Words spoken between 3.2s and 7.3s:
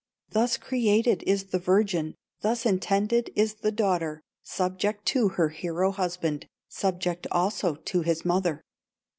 is the daughter, Subject to her hero husband, Subject